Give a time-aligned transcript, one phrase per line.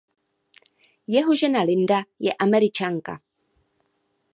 [1.15, 3.19] Jeho žena Linda je Američanka.